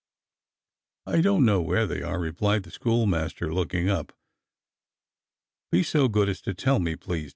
"I 1.05 1.21
don't 1.21 1.45
know 1.45 1.61
where 1.61 1.85
they 1.85 2.01
are," 2.01 2.19
replied 2.19 2.63
the 2.63 2.71
school 2.71 3.05
master, 3.05 3.53
looking 3.53 3.87
up. 3.87 4.13
"Be 5.71 5.83
so 5.83 6.07
good 6.07 6.27
as 6.27 6.41
to 6.41 6.55
tell 6.55 6.79
me, 6.79 6.95
please. 6.95 7.29